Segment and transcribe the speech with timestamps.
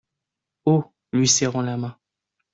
[0.65, 1.95] Haut; lui serrant la main.